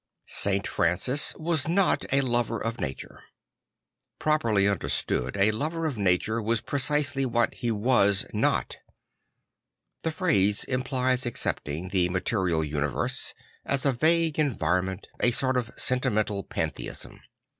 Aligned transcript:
St. 0.25 0.65
Francis 0.65 1.35
",yas 1.39 1.67
not 1.67 2.05
a 2.11 2.21
lover 2.21 2.59
of 2.59 2.79
nature. 2.81 3.21
Properly 4.17 4.67
understood, 4.67 5.37
a 5.37 5.51
lover 5.51 5.85
of 5.85 5.95
nature 5.95 6.41
was 6.41 6.59
precisely 6.59 7.23
what 7.23 7.53
he 7.53 7.69
was 7.69 8.25
not. 8.33 8.77
The 10.01 10.09
phrase 10.09 10.63
implies 10.63 11.27
accepting 11.27 11.89
the 11.89 12.09
ma 12.09 12.17
terial 12.17 12.67
universe 12.67 13.35
as 13.63 13.85
a 13.85 13.91
vague 13.91 14.39
en 14.39 14.55
vironmen 14.55 15.03
t, 15.03 15.09
a 15.19 15.29
sort 15.29 15.55
of 15.55 15.69
sentimental 15.77 16.45
pantheism. 16.45 17.19